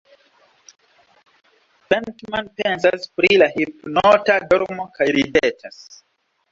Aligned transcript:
Pentman 1.93 2.49
pensas 2.63 3.07
pri 3.21 3.39
la 3.43 3.51
hipnota 3.59 4.43
dormo 4.51 4.93
kaj 4.99 5.13
ridetas. 5.21 5.83